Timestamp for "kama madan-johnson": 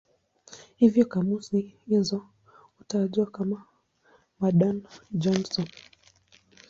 3.25-5.67